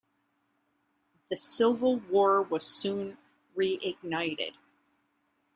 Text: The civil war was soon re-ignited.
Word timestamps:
The 1.29 1.37
civil 1.37 1.97
war 1.99 2.41
was 2.41 2.65
soon 2.65 3.19
re-ignited. 3.53 4.55